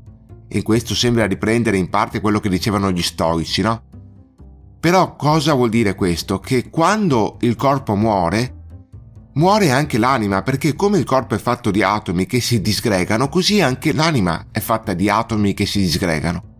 E 0.49 0.63
questo 0.63 0.95
sembra 0.95 1.27
riprendere 1.27 1.77
in 1.77 1.91
parte 1.91 2.23
quello 2.23 2.41
che 2.41 2.49
dicevano 2.49 2.91
gli 2.91 3.03
stoici, 3.03 3.61
no? 3.61 3.83
Però 4.81 5.17
cosa 5.17 5.53
vuol 5.53 5.69
dire 5.69 5.95
questo? 5.95 6.39
Che 6.39 6.71
quando 6.71 7.37
il 7.41 7.57
corpo 7.57 7.95
muore, 7.95 8.55
muore 9.35 9.71
anche 9.71 9.99
l'anima, 9.99 10.41
perché 10.41 10.75
come 10.75 10.97
il 10.97 11.05
corpo 11.05 11.35
è 11.35 11.39
fatto 11.39 11.71
di 11.71 11.83
atomi 11.83 12.25
che 12.25 12.41
si 12.41 12.63
disgregano, 12.63 13.29
così 13.29 13.61
anche 13.61 13.93
l'anima 13.93 14.47
è 14.51 14.61
fatta 14.61 14.95
di 14.95 15.11
atomi 15.11 15.53
che 15.53 15.67
si 15.67 15.81
disgregano. 15.81 16.52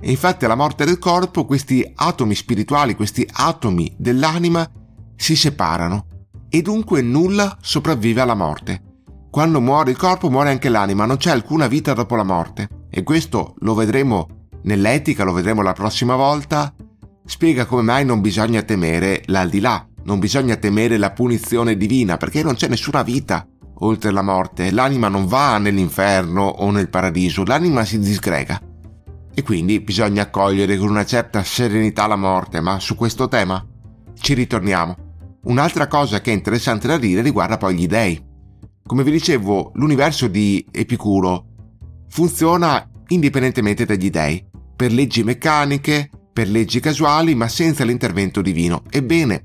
E 0.00 0.10
infatti 0.10 0.44
alla 0.44 0.54
morte 0.54 0.84
del 0.84 0.98
corpo 0.98 1.44
questi 1.44 1.88
atomi 1.94 2.34
spirituali, 2.34 2.94
questi 2.94 3.28
atomi 3.30 3.94
dell'anima 3.98 4.68
si 5.14 5.36
separano 5.36 6.06
e 6.48 6.62
dunque 6.62 7.02
nulla 7.02 7.58
sopravvive 7.60 8.20
alla 8.20 8.34
morte. 8.34 8.82
Quando 9.30 9.60
muore 9.60 9.90
il 9.90 9.96
corpo 9.96 10.30
muore 10.30 10.50
anche 10.50 10.68
l'anima, 10.68 11.06
non 11.06 11.16
c'è 11.16 11.30
alcuna 11.30 11.68
vita 11.68 11.92
dopo 11.92 12.16
la 12.16 12.24
morte. 12.24 12.68
E 12.90 13.02
questo 13.04 13.54
lo 13.58 13.74
vedremo 13.74 14.48
nell'etica, 14.62 15.22
lo 15.22 15.32
vedremo 15.32 15.62
la 15.62 15.72
prossima 15.72 16.16
volta, 16.16 16.74
spiega 17.24 17.66
come 17.66 17.82
mai 17.82 18.04
non 18.04 18.20
bisogna 18.20 18.62
temere 18.62 19.22
l'aldilà, 19.26 19.86
non 20.04 20.18
bisogna 20.18 20.56
temere 20.56 20.96
la 20.96 21.12
punizione 21.12 21.76
divina, 21.76 22.16
perché 22.16 22.42
non 22.42 22.54
c'è 22.54 22.66
nessuna 22.66 23.02
vita 23.02 23.46
oltre 23.82 24.10
la 24.10 24.22
morte, 24.22 24.70
l'anima 24.72 25.08
non 25.08 25.26
va 25.26 25.58
nell'inferno 25.58 26.42
o 26.42 26.70
nel 26.70 26.90
paradiso, 26.90 27.44
l'anima 27.44 27.84
si 27.84 27.98
disgrega. 27.98 28.60
E 29.32 29.42
quindi 29.42 29.80
bisogna 29.80 30.22
accogliere 30.22 30.76
con 30.76 30.88
una 30.88 31.04
certa 31.04 31.42
serenità 31.42 32.06
la 32.06 32.16
morte, 32.16 32.60
ma 32.60 32.78
su 32.80 32.94
questo 32.94 33.28
tema 33.28 33.64
ci 34.18 34.34
ritorniamo. 34.34 34.96
Un'altra 35.44 35.86
cosa 35.86 36.20
che 36.20 36.30
è 36.30 36.34
interessante 36.34 36.86
da 36.86 36.98
dire 36.98 37.22
riguarda 37.22 37.56
poi 37.56 37.74
gli 37.74 37.86
dei. 37.86 38.22
Come 38.84 39.04
vi 39.04 39.10
dicevo, 39.10 39.70
l'universo 39.74 40.26
di 40.26 40.66
Epicuro 40.70 41.46
funziona 42.08 42.90
indipendentemente 43.08 43.84
dagli 43.84 44.10
dei, 44.10 44.44
per 44.76 44.92
leggi 44.92 45.22
meccaniche, 45.22 46.10
per 46.32 46.48
leggi 46.48 46.80
casuali 46.80 47.34
ma 47.34 47.48
senza 47.48 47.84
l'intervento 47.84 48.42
divino. 48.42 48.82
Ebbene, 48.90 49.44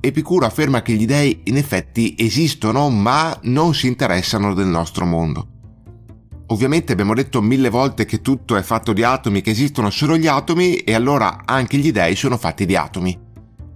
Epicuro 0.00 0.46
afferma 0.46 0.82
che 0.82 0.92
gli 0.92 1.06
dei 1.06 1.40
in 1.44 1.56
effetti 1.56 2.14
esistono 2.16 2.88
ma 2.90 3.36
non 3.42 3.74
si 3.74 3.88
interessano 3.88 4.54
del 4.54 4.66
nostro 4.66 5.04
mondo. 5.04 5.55
Ovviamente 6.48 6.92
abbiamo 6.92 7.14
detto 7.14 7.42
mille 7.42 7.70
volte 7.70 8.04
che 8.04 8.20
tutto 8.20 8.54
è 8.54 8.62
fatto 8.62 8.92
di 8.92 9.02
atomi, 9.02 9.40
che 9.40 9.50
esistono 9.50 9.90
solo 9.90 10.16
gli 10.16 10.28
atomi 10.28 10.76
e 10.76 10.94
allora 10.94 11.42
anche 11.44 11.76
gli 11.76 11.90
dei 11.90 12.14
sono 12.14 12.36
fatti 12.36 12.64
di 12.66 12.76
atomi. 12.76 13.18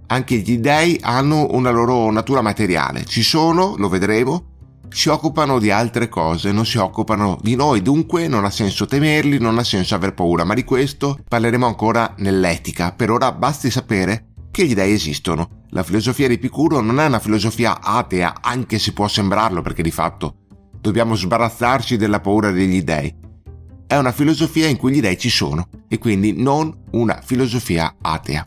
Anche 0.07 0.37
gli 0.37 0.57
dei 0.57 0.97
hanno 1.01 1.47
una 1.51 1.69
loro 1.69 2.09
natura 2.11 2.41
materiale, 2.41 3.03
ci 3.03 3.23
sono, 3.23 3.75
lo 3.75 3.89
vedremo, 3.89 4.45
si 4.87 5.09
occupano 5.09 5.59
di 5.59 5.69
altre 5.69 6.07
cose, 6.07 6.53
non 6.53 6.65
si 6.65 6.77
occupano 6.77 7.37
di 7.41 7.55
noi, 7.55 7.81
dunque 7.81 8.29
non 8.29 8.45
ha 8.45 8.49
senso 8.49 8.85
temerli, 8.85 9.37
non 9.37 9.57
ha 9.57 9.63
senso 9.65 9.95
aver 9.95 10.13
paura, 10.13 10.45
ma 10.45 10.53
di 10.53 10.63
questo 10.63 11.19
parleremo 11.27 11.65
ancora 11.65 12.13
nell'etica. 12.17 12.93
Per 12.93 13.11
ora 13.11 13.33
basti 13.33 13.69
sapere 13.69 14.27
che 14.49 14.65
gli 14.65 14.73
dei 14.73 14.93
esistono. 14.93 15.65
La 15.71 15.83
filosofia 15.83 16.27
di 16.27 16.35
Epicuro 16.35 16.79
non 16.79 17.01
è 17.01 17.05
una 17.05 17.19
filosofia 17.19 17.81
atea, 17.81 18.35
anche 18.41 18.79
se 18.79 18.93
può 18.93 19.07
sembrarlo, 19.07 19.61
perché 19.61 19.81
di 19.81 19.91
fatto 19.91 20.35
dobbiamo 20.81 21.15
sbarazzarci 21.15 21.95
della 21.95 22.19
paura 22.19 22.51
degli 22.51 22.81
dei. 22.81 23.13
È 23.87 23.97
una 23.97 24.11
filosofia 24.11 24.67
in 24.67 24.77
cui 24.77 24.93
gli 24.93 25.01
dei 25.01 25.17
ci 25.17 25.29
sono, 25.29 25.67
e 25.87 25.97
quindi 25.97 26.33
non 26.33 26.75
una 26.91 27.21
filosofia 27.23 27.95
atea. 28.01 28.45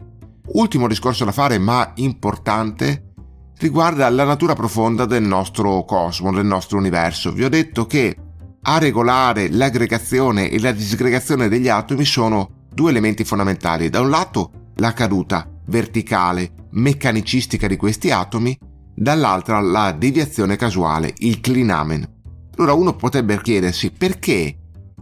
Ultimo 0.52 0.88
discorso 0.88 1.24
da 1.24 1.32
fare, 1.32 1.58
ma 1.58 1.92
importante, 1.96 3.12
riguarda 3.58 4.08
la 4.10 4.24
natura 4.24 4.54
profonda 4.54 5.04
del 5.04 5.22
nostro 5.22 5.84
cosmo, 5.84 6.32
del 6.32 6.46
nostro 6.46 6.78
universo. 6.78 7.32
Vi 7.32 7.44
ho 7.44 7.48
detto 7.48 7.86
che 7.86 8.16
a 8.62 8.78
regolare 8.78 9.50
l'aggregazione 9.50 10.48
e 10.50 10.58
la 10.60 10.72
disgregazione 10.72 11.48
degli 11.48 11.68
atomi 11.68 12.04
sono 12.04 12.66
due 12.72 12.90
elementi 12.90 13.24
fondamentali. 13.24 13.90
Da 13.90 14.00
un 14.00 14.10
lato 14.10 14.72
la 14.76 14.92
caduta 14.92 15.48
verticale, 15.66 16.68
meccanicistica 16.70 17.66
di 17.66 17.76
questi 17.76 18.10
atomi, 18.10 18.58
dall'altra 18.94 19.60
la 19.60 19.92
deviazione 19.92 20.56
casuale, 20.56 21.12
il 21.18 21.40
clinamen. 21.40 22.13
Allora 22.56 22.72
uno 22.72 22.94
potrebbe 22.94 23.40
chiedersi 23.40 23.90
perché 23.90 24.56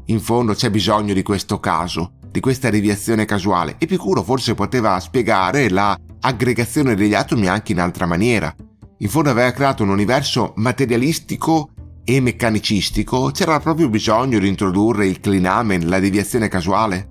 in 0.06 0.20
fondo 0.20 0.54
c'è 0.54 0.70
bisogno 0.70 1.12
di 1.12 1.22
questo 1.22 1.60
caso, 1.60 2.14
di 2.30 2.40
questa 2.40 2.70
deviazione 2.70 3.24
casuale. 3.24 3.76
Epicuro 3.78 4.22
forse 4.22 4.54
poteva 4.54 4.98
spiegare 5.00 5.68
la 5.68 5.96
aggregazione 6.20 6.94
degli 6.94 7.14
atomi 7.14 7.48
anche 7.48 7.72
in 7.72 7.80
altra 7.80 8.06
maniera. 8.06 8.54
In 8.98 9.08
fondo 9.08 9.30
aveva 9.30 9.50
creato 9.50 9.82
un 9.82 9.90
universo 9.90 10.54
materialistico 10.56 11.70
e 12.04 12.20
meccanicistico, 12.20 13.30
c'era 13.32 13.60
proprio 13.60 13.88
bisogno 13.88 14.38
di 14.38 14.48
introdurre 14.48 15.06
il 15.06 15.20
clinamen, 15.20 15.88
la 15.88 16.00
deviazione 16.00 16.48
casuale. 16.48 17.10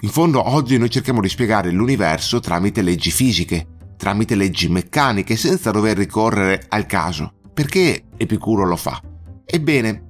In 0.00 0.08
fondo 0.08 0.48
oggi 0.48 0.76
noi 0.76 0.90
cerchiamo 0.90 1.20
di 1.20 1.28
spiegare 1.28 1.70
l'universo 1.70 2.40
tramite 2.40 2.82
leggi 2.82 3.10
fisiche, 3.10 3.66
tramite 3.96 4.34
leggi 4.34 4.68
meccaniche, 4.68 5.36
senza 5.36 5.70
dover 5.70 5.96
ricorrere 5.96 6.64
al 6.68 6.86
caso. 6.86 7.32
Perché 7.52 8.04
Epicuro 8.16 8.64
lo 8.64 8.76
fa? 8.76 9.00
Ebbene, 9.50 10.02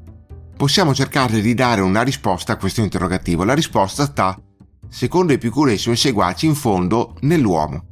possiamo 0.56 0.92
cercare 0.92 1.40
di 1.40 1.54
dare 1.54 1.80
una 1.80 2.02
risposta 2.02 2.54
a 2.54 2.56
questo 2.56 2.80
interrogativo. 2.80 3.44
La 3.44 3.54
risposta 3.54 4.04
sta, 4.04 4.36
secondo 4.88 5.32
Epicuro 5.32 5.70
e 5.70 5.74
i 5.74 5.78
suoi 5.78 5.94
seguaci, 5.94 6.46
in 6.46 6.56
fondo 6.56 7.14
nell'uomo. 7.20 7.84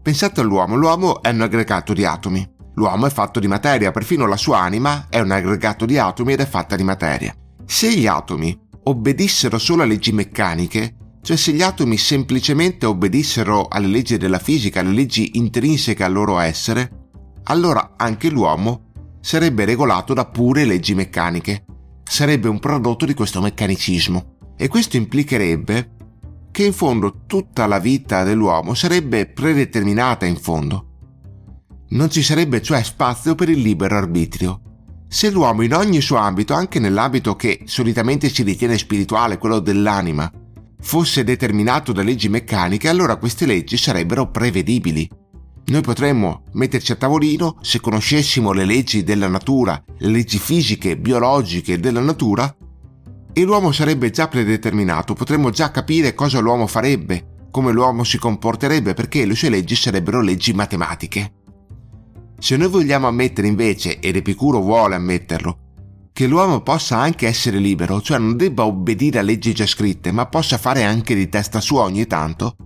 Pensate 0.00 0.40
all'uomo, 0.40 0.76
l'uomo 0.76 1.20
è 1.20 1.30
un 1.30 1.40
aggregato 1.40 1.92
di 1.92 2.04
atomi. 2.04 2.48
L'uomo 2.74 3.06
è 3.06 3.10
fatto 3.10 3.40
di 3.40 3.48
materia, 3.48 3.90
perfino 3.90 4.24
la 4.26 4.36
sua 4.36 4.60
anima 4.60 5.06
è 5.08 5.18
un 5.18 5.32
aggregato 5.32 5.84
di 5.84 5.98
atomi 5.98 6.34
ed 6.34 6.40
è 6.40 6.46
fatta 6.46 6.76
di 6.76 6.84
materia. 6.84 7.34
Se 7.66 7.92
gli 7.92 8.06
atomi 8.06 8.56
obbedissero 8.84 9.58
solo 9.58 9.82
a 9.82 9.84
leggi 9.84 10.12
meccaniche, 10.12 10.94
cioè 11.22 11.36
se 11.36 11.50
gli 11.50 11.62
atomi 11.62 11.96
semplicemente 11.96 12.86
obbedissero 12.86 13.66
alle 13.66 13.88
leggi 13.88 14.16
della 14.16 14.38
fisica, 14.38 14.78
alle 14.78 14.92
leggi 14.92 15.38
intrinseche 15.38 16.04
al 16.04 16.12
loro 16.12 16.38
essere, 16.38 17.08
allora 17.44 17.94
anche 17.96 18.30
l'uomo 18.30 18.87
sarebbe 19.20 19.64
regolato 19.64 20.14
da 20.14 20.26
pure 20.26 20.64
leggi 20.64 20.94
meccaniche. 20.94 21.64
Sarebbe 22.02 22.48
un 22.48 22.58
prodotto 22.58 23.04
di 23.04 23.14
questo 23.14 23.40
meccanicismo. 23.40 24.36
E 24.56 24.68
questo 24.68 24.96
implicherebbe 24.96 25.90
che 26.50 26.64
in 26.64 26.72
fondo 26.72 27.22
tutta 27.26 27.66
la 27.66 27.78
vita 27.78 28.24
dell'uomo 28.24 28.74
sarebbe 28.74 29.26
predeterminata 29.26 30.26
in 30.26 30.36
fondo. 30.36 30.86
Non 31.90 32.10
ci 32.10 32.22
sarebbe 32.22 32.60
cioè 32.60 32.82
spazio 32.82 33.34
per 33.34 33.48
il 33.48 33.60
libero 33.60 33.96
arbitrio. 33.96 34.62
Se 35.06 35.30
l'uomo 35.30 35.62
in 35.62 35.72
ogni 35.74 36.00
suo 36.00 36.16
ambito, 36.16 36.54
anche 36.54 36.78
nell'ambito 36.78 37.36
che 37.36 37.62
solitamente 37.64 38.28
si 38.28 38.42
ritiene 38.42 38.76
spirituale, 38.76 39.38
quello 39.38 39.58
dell'anima, 39.58 40.30
fosse 40.80 41.24
determinato 41.24 41.92
da 41.92 42.02
leggi 42.02 42.28
meccaniche, 42.28 42.88
allora 42.88 43.16
queste 43.16 43.46
leggi 43.46 43.76
sarebbero 43.76 44.30
prevedibili. 44.30 45.08
Noi 45.68 45.82
potremmo 45.82 46.44
metterci 46.52 46.92
a 46.92 46.96
tavolino 46.96 47.58
se 47.60 47.78
conoscessimo 47.80 48.52
le 48.52 48.64
leggi 48.64 49.04
della 49.04 49.28
natura, 49.28 49.82
le 49.98 50.08
leggi 50.08 50.38
fisiche, 50.38 50.96
biologiche 50.96 51.78
della 51.78 52.00
natura, 52.00 52.54
e 53.34 53.42
l'uomo 53.42 53.70
sarebbe 53.70 54.10
già 54.10 54.28
predeterminato, 54.28 55.12
potremmo 55.12 55.50
già 55.50 55.70
capire 55.70 56.14
cosa 56.14 56.38
l'uomo 56.38 56.66
farebbe, 56.66 57.48
come 57.50 57.72
l'uomo 57.72 58.02
si 58.02 58.16
comporterebbe, 58.16 58.94
perché 58.94 59.26
le 59.26 59.34
sue 59.34 59.50
leggi 59.50 59.76
sarebbero 59.76 60.22
leggi 60.22 60.54
matematiche. 60.54 61.32
Se 62.38 62.56
noi 62.56 62.68
vogliamo 62.68 63.06
ammettere 63.06 63.46
invece, 63.46 63.98
ed 64.00 64.16
Epicuro 64.16 64.60
vuole 64.60 64.94
ammetterlo, 64.94 65.58
che 66.14 66.26
l'uomo 66.26 66.62
possa 66.62 66.96
anche 66.96 67.26
essere 67.26 67.58
libero, 67.58 68.00
cioè 68.00 68.18
non 68.18 68.38
debba 68.38 68.64
obbedire 68.64 69.18
a 69.18 69.22
leggi 69.22 69.52
già 69.52 69.66
scritte, 69.66 70.12
ma 70.12 70.24
possa 70.26 70.56
fare 70.56 70.84
anche 70.84 71.14
di 71.14 71.28
testa 71.28 71.60
sua 71.60 71.82
ogni 71.82 72.06
tanto, 72.06 72.56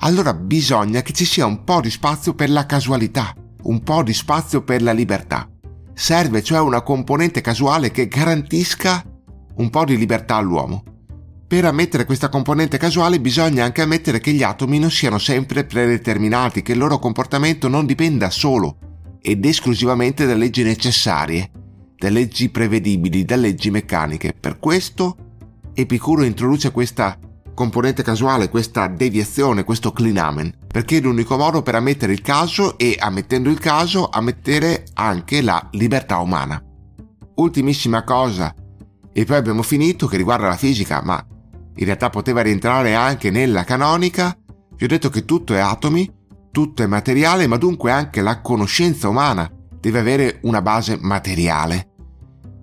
allora 0.00 0.34
bisogna 0.34 1.02
che 1.02 1.12
ci 1.12 1.24
sia 1.24 1.46
un 1.46 1.64
po' 1.64 1.80
di 1.80 1.90
spazio 1.90 2.34
per 2.34 2.50
la 2.50 2.66
casualità, 2.66 3.34
un 3.62 3.82
po' 3.82 4.02
di 4.02 4.12
spazio 4.12 4.62
per 4.62 4.82
la 4.82 4.92
libertà. 4.92 5.48
Serve 5.94 6.42
cioè 6.42 6.60
una 6.60 6.82
componente 6.82 7.40
casuale 7.40 7.90
che 7.90 8.08
garantisca 8.08 9.02
un 9.56 9.70
po' 9.70 9.84
di 9.84 9.96
libertà 9.96 10.36
all'uomo. 10.36 10.84
Per 11.46 11.64
ammettere 11.64 12.04
questa 12.04 12.28
componente 12.28 12.76
casuale 12.76 13.20
bisogna 13.20 13.64
anche 13.64 13.80
ammettere 13.80 14.20
che 14.20 14.32
gli 14.32 14.42
atomi 14.42 14.78
non 14.78 14.90
siano 14.90 15.18
sempre 15.18 15.64
predeterminati, 15.64 16.60
che 16.60 16.72
il 16.72 16.78
loro 16.78 16.98
comportamento 16.98 17.68
non 17.68 17.86
dipenda 17.86 18.30
solo 18.30 18.78
ed 19.22 19.44
esclusivamente 19.44 20.26
da 20.26 20.34
leggi 20.34 20.62
necessarie, 20.62 21.50
da 21.96 22.10
leggi 22.10 22.50
prevedibili, 22.50 23.24
da 23.24 23.36
leggi 23.36 23.70
meccaniche. 23.70 24.34
Per 24.38 24.58
questo 24.58 25.16
Epicuro 25.78 26.22
introduce 26.22 26.70
questa 26.70 27.18
componente 27.56 28.02
casuale, 28.02 28.50
questa 28.50 28.86
deviazione, 28.86 29.64
questo 29.64 29.90
clinamen, 29.90 30.66
perché 30.68 30.98
è 30.98 31.00
l'unico 31.00 31.38
modo 31.38 31.62
per 31.62 31.74
ammettere 31.74 32.12
il 32.12 32.20
caso 32.20 32.76
e, 32.76 32.96
ammettendo 32.98 33.48
il 33.48 33.58
caso, 33.58 34.10
ammettere 34.10 34.84
anche 34.92 35.40
la 35.40 35.66
libertà 35.72 36.18
umana. 36.18 36.62
Ultimissima 37.36 38.04
cosa, 38.04 38.54
e 39.10 39.24
poi 39.24 39.36
abbiamo 39.36 39.62
finito, 39.62 40.06
che 40.06 40.18
riguarda 40.18 40.48
la 40.48 40.56
fisica, 40.56 41.00
ma 41.02 41.26
in 41.74 41.84
realtà 41.86 42.10
poteva 42.10 42.42
rientrare 42.42 42.94
anche 42.94 43.30
nella 43.30 43.64
canonica, 43.64 44.36
vi 44.76 44.84
ho 44.84 44.88
detto 44.88 45.08
che 45.08 45.24
tutto 45.24 45.54
è 45.54 45.58
atomi, 45.58 46.12
tutto 46.52 46.82
è 46.82 46.86
materiale, 46.86 47.46
ma 47.46 47.56
dunque 47.56 47.90
anche 47.90 48.20
la 48.20 48.42
conoscenza 48.42 49.08
umana 49.08 49.50
deve 49.80 49.98
avere 49.98 50.40
una 50.42 50.60
base 50.60 50.98
materiale. 51.00 51.92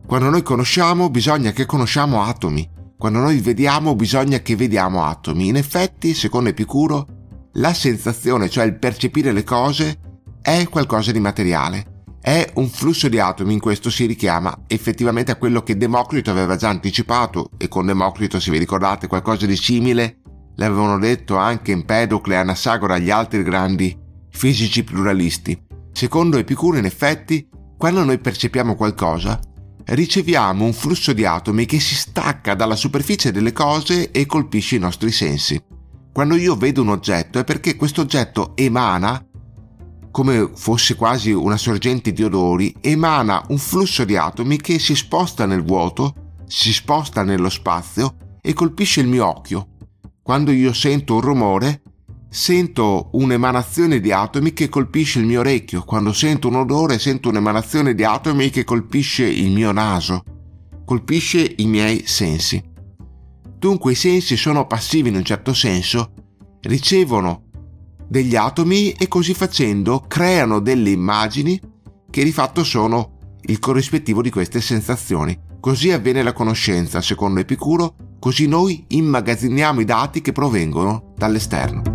Quando 0.06 0.30
noi 0.30 0.44
conosciamo 0.44 1.10
bisogna 1.10 1.52
che 1.52 1.66
conosciamo 1.66 2.22
atomi, 2.22 2.70
quando 2.98 3.20
noi 3.20 3.40
vediamo 3.40 3.96
bisogna 3.96 4.40
che 4.40 4.56
vediamo 4.56 5.04
atomi. 5.04 5.48
In 5.48 5.56
effetti, 5.56 6.14
secondo 6.14 6.50
Epicuro, 6.50 7.08
la 7.54 7.74
sensazione, 7.74 8.50
cioè 8.50 8.66
il 8.66 8.78
percepire 8.80 9.32
le 9.32 9.44
cose, 9.44 10.00
è 10.42 10.68
qualcosa 10.70 11.12
di 11.12 11.20
materiale. 11.20 11.92
È 12.22 12.52
un 12.56 12.70
flusso 12.70 13.10
di 13.10 13.20
atomi, 13.20 13.54
in 13.54 13.60
questo 13.60 13.90
si 13.90 14.06
richiama 14.06 14.64
effettivamente 14.68 15.32
a 15.32 15.36
quello 15.36 15.62
che 15.62 15.76
Democrito 15.76 16.32
aveva 16.32 16.56
già 16.56 16.70
anticipato, 16.70 17.50
e 17.58 17.68
con 17.68 17.86
Democrito, 17.86 18.40
se 18.40 18.50
vi 18.50 18.58
ricordate, 18.58 19.08
qualcosa 19.08 19.46
di 19.46 19.58
simile 19.58 20.20
l'avevano 20.56 20.98
detto 21.00 21.36
anche 21.36 21.74
Empedocle, 21.74 22.40
e 22.40 23.02
gli 23.02 23.10
altri 23.10 23.44
grandi 23.44 23.98
fisici 24.30 24.84
pluralisti. 24.84 25.62
Secondo 25.92 26.38
Epicuro, 26.38 26.78
in 26.78 26.86
effetti, 26.86 27.48
quando 27.78 28.04
noi 28.06 28.18
percepiamo 28.18 28.76
qualcosa, 28.76 29.38
riceviamo 29.86 30.66
un 30.66 30.74
flusso 30.74 31.14
di 31.14 31.26
atomi 31.26 31.66
che 31.66 31.80
si 31.80 31.96
stacca 31.96 32.56
dalla 32.56 32.76
superficie 32.76 33.32
delle 33.32 33.52
cose 33.52 34.12
e 34.12 34.26
colpisce 34.26 34.76
i 34.76 34.80
nostri 34.80 35.12
sensi. 35.12 35.62
Quando 36.12 36.36
io 36.36 36.56
vedo 36.56 36.82
un 36.82 36.90
oggetto 36.90 37.40
è 37.40 37.44
perché 37.44 37.76
questo 37.76 38.02
oggetto 38.02 38.54
emana, 38.56 39.26
come 40.12 40.52
fosse 40.54 40.96
quasi 40.96 41.32
una 41.32 41.58
sorgente 41.58 42.14
di 42.14 42.24
odori, 42.24 42.74
emana 42.82 43.44
un 43.50 43.58
flusso 43.58 44.06
di 44.06 44.16
atomi 44.16 44.58
che 44.58 44.78
si 44.78 44.96
sposta 44.96 45.46
nel 45.46 45.64
vuoto, 45.64 46.42
si 46.46 46.72
sposta 46.72 47.24
nello 47.24 47.50
spazio 47.50 48.38
e 48.42 48.54
colpisce 48.54 49.02
il 49.02 49.08
mio 49.08 49.28
occhio. 49.28 49.70
Quando 50.22 50.52
io 50.52 50.72
sento 50.72 51.16
un 51.16 51.22
rumore, 51.22 51.82
sento 52.34 53.10
un'emanazione 53.12 54.00
di 54.00 54.12
atomi 54.12 54.54
che 54.54 54.68
colpisce 54.68 55.20
il 55.20 55.28
mio 55.28 55.42
orecchio, 55.42 55.84
quando 55.84 56.12
sento 56.12 56.48
un 56.48 56.56
odore 56.56 56.98
sento 56.98 57.30
un'emanazione 57.30 57.94
di 57.94 58.04
atomi 58.04 58.50
che 58.50 58.64
colpisce 58.64 59.24
il 59.24 59.52
mio 59.52 59.72
naso, 59.72 60.24
colpisce 60.84 61.54
i 61.58 61.68
miei 61.68 62.08
sensi. 62.08 62.60
Dunque 63.56 63.92
i 63.92 63.96
sensi 63.96 64.36
sono 64.36 64.66
passivi 64.66 65.10
in 65.10 65.16
un 65.16 65.24
certo 65.24 65.54
senso, 65.54 66.12
ricevono 66.62 67.44
degli 68.08 68.36
atomi 68.36 68.94
e 68.94 69.08
così 69.08 69.36
facendo 69.36 70.04
creano 70.08 70.60
delle 70.60 70.90
immagini 70.90 71.62
che 72.10 72.24
di 72.24 72.32
fatto 72.32 72.64
sono 72.64 73.38
il 73.42 73.60
corrispettivo 73.60 74.24
di 74.24 74.32
queste 74.32 74.60
sensazioni. 74.60 75.40
Così 75.60 75.92
avviene 75.92 76.24
la 76.24 76.34
conoscenza, 76.34 77.00
secondo 77.00 77.42
Epicuro, 77.42 77.96
così 78.18 78.48
noi 78.48 78.86
immagazziniamo 78.88 79.82
i 79.82 79.86
dati 79.86 80.22
che 80.22 80.32
provengono 80.32 81.14
dall'esterno. 81.16 81.93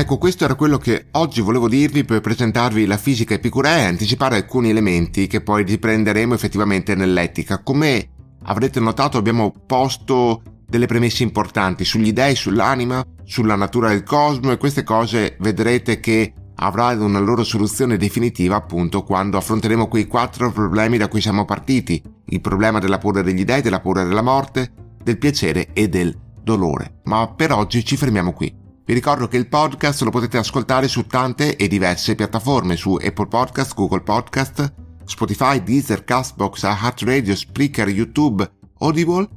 Ecco, 0.00 0.16
questo 0.16 0.44
era 0.44 0.54
quello 0.54 0.78
che 0.78 1.08
oggi 1.10 1.42
volevo 1.42 1.68
dirvi 1.68 2.06
per 2.06 2.22
presentarvi 2.22 2.86
la 2.86 2.96
fisica 2.96 3.34
epicurea 3.34 3.80
e 3.80 3.84
anticipare 3.84 4.36
alcuni 4.36 4.70
elementi 4.70 5.26
che 5.26 5.42
poi 5.42 5.62
riprenderemo 5.62 6.32
effettivamente 6.32 6.94
nell'etica. 6.94 7.62
Come 7.62 8.08
avrete 8.44 8.80
notato 8.80 9.18
abbiamo 9.18 9.52
posto 9.66 10.40
delle 10.66 10.86
premesse 10.86 11.22
importanti 11.22 11.84
sugli 11.84 12.14
dei, 12.14 12.34
sull'anima, 12.34 13.04
sulla 13.24 13.56
natura 13.56 13.90
del 13.90 14.02
cosmo 14.02 14.52
e 14.52 14.56
queste 14.56 14.84
cose 14.84 15.36
vedrete 15.40 16.00
che 16.00 16.32
avranno 16.54 17.04
una 17.04 17.18
loro 17.18 17.44
soluzione 17.44 17.98
definitiva 17.98 18.56
appunto 18.56 19.02
quando 19.02 19.36
affronteremo 19.36 19.86
quei 19.86 20.06
quattro 20.06 20.50
problemi 20.50 20.96
da 20.96 21.08
cui 21.08 21.20
siamo 21.20 21.44
partiti. 21.44 22.02
Il 22.28 22.40
problema 22.40 22.78
della 22.78 22.96
paura 22.96 23.20
degli 23.20 23.44
dei, 23.44 23.60
della 23.60 23.80
paura 23.80 24.04
della 24.04 24.22
morte, 24.22 24.72
del 25.04 25.18
piacere 25.18 25.74
e 25.74 25.90
del 25.90 26.18
dolore. 26.42 27.00
Ma 27.04 27.30
per 27.36 27.52
oggi 27.52 27.84
ci 27.84 27.98
fermiamo 27.98 28.32
qui. 28.32 28.59
Vi 28.90 28.96
ricordo 28.96 29.28
che 29.28 29.36
il 29.36 29.46
podcast 29.46 30.02
lo 30.02 30.10
potete 30.10 30.36
ascoltare 30.36 30.88
su 30.88 31.06
tante 31.06 31.54
e 31.54 31.68
diverse 31.68 32.16
piattaforme, 32.16 32.74
su 32.74 32.94
Apple 32.94 33.28
Podcast, 33.28 33.72
Google 33.76 34.00
Podcast, 34.00 34.74
Spotify, 35.04 35.62
Deezer, 35.62 36.02
Castbox, 36.02 36.64
Radio, 37.04 37.36
Spreaker, 37.36 37.88
YouTube, 37.88 38.50
Audible 38.78 39.28